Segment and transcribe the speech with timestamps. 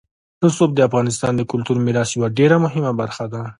[0.45, 3.41] رسوب د افغانستان د کلتوري میراث یوه ډېره مهمه برخه ده.